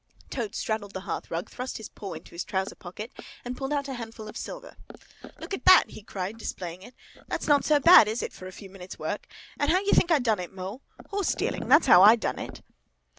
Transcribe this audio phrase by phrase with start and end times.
[0.31, 3.11] Toad straddled on the hearth rug, thrust his paw into his trouser pocket
[3.45, 4.75] and pulled out a handful of silver.
[5.37, 6.95] "Look at that!" he cried, displaying it.
[7.27, 9.27] "That's not so bad, is it, for a few minutes' work?
[9.59, 10.81] And how do you think I done it, Mole?
[11.11, 11.67] Horse dealing!
[11.67, 12.63] That's how I done it!"